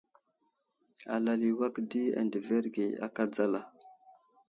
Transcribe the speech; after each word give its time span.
Alal 1.15 1.41
i 1.49 1.51
awak 1.55 1.75
di 1.89 2.01
adəverge 2.21 2.85
aka 3.05 3.23
dzala. 3.33 3.61